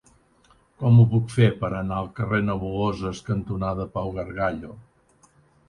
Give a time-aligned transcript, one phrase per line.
[0.83, 4.77] Com ho puc fer per anar al carrer Nebuloses cantonada Pau Gargallo?